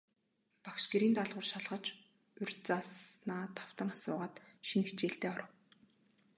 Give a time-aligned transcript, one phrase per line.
[0.63, 1.85] Багш гэрийн даалгавар шалгаж,
[2.41, 4.35] урьд зааснаа давтан асуугаад,
[4.67, 5.51] шинэ хичээлдээ оров.